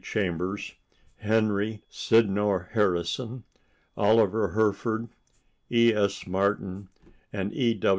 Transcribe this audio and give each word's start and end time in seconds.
Chambers, 0.03 0.73
Henry 1.17 1.83
Sydnor 1.87 2.69
Harrison, 2.71 3.43
Oliver 3.95 4.47
Herford, 4.47 5.09
E. 5.71 5.93
S. 5.93 6.25
Martin 6.25 6.89
and 7.31 7.53
E. 7.53 7.79